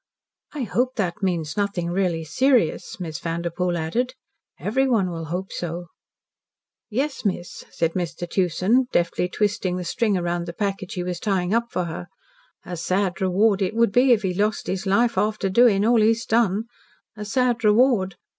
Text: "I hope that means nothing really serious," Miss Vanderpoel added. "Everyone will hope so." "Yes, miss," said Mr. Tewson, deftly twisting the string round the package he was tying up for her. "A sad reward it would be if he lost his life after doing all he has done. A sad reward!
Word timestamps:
"I 0.53 0.63
hope 0.63 0.95
that 0.95 1.21
means 1.21 1.55
nothing 1.55 1.91
really 1.91 2.23
serious," 2.23 2.99
Miss 2.99 3.19
Vanderpoel 3.19 3.77
added. 3.77 4.15
"Everyone 4.57 5.11
will 5.11 5.25
hope 5.25 5.51
so." 5.51 5.89
"Yes, 6.89 7.23
miss," 7.23 7.65
said 7.69 7.93
Mr. 7.93 8.27
Tewson, 8.27 8.87
deftly 8.91 9.29
twisting 9.29 9.77
the 9.77 9.83
string 9.83 10.15
round 10.15 10.47
the 10.47 10.53
package 10.53 10.95
he 10.95 11.03
was 11.03 11.19
tying 11.19 11.53
up 11.53 11.67
for 11.69 11.83
her. 11.83 12.07
"A 12.65 12.77
sad 12.77 13.21
reward 13.21 13.61
it 13.61 13.75
would 13.75 13.91
be 13.91 14.11
if 14.11 14.23
he 14.23 14.33
lost 14.33 14.65
his 14.65 14.87
life 14.87 15.19
after 15.19 15.51
doing 15.51 15.85
all 15.85 16.01
he 16.01 16.07
has 16.07 16.25
done. 16.25 16.63
A 17.15 17.23
sad 17.23 17.63
reward! 17.63 18.15